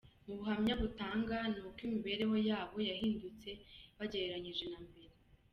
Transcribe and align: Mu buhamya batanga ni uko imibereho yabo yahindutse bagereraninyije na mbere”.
Mu 0.25 0.33
buhamya 0.39 0.73
batanga 0.81 1.35
ni 1.51 1.59
uko 1.67 1.79
imibereho 1.87 2.35
yabo 2.49 2.77
yahindutse 2.89 3.49
bagereraninyije 3.97 4.65
na 4.71 4.79
mbere”. 4.87 5.09